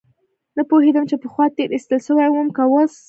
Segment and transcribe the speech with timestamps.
[0.57, 2.93] نه پوهېدم چې پخوا تېر ايستل سوى وم که اوس.